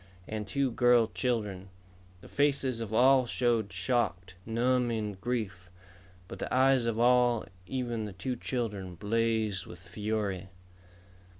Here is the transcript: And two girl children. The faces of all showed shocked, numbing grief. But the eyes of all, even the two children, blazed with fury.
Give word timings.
And 0.27 0.47
two 0.47 0.71
girl 0.71 1.05
children. 1.05 1.69
The 2.21 2.27
faces 2.27 2.81
of 2.81 2.91
all 2.91 3.27
showed 3.27 3.71
shocked, 3.71 4.33
numbing 4.47 5.17
grief. 5.21 5.69
But 6.27 6.39
the 6.39 6.51
eyes 6.51 6.87
of 6.87 6.97
all, 6.99 7.45
even 7.67 8.05
the 8.05 8.13
two 8.13 8.35
children, 8.35 8.95
blazed 8.95 9.67
with 9.67 9.77
fury. 9.77 10.49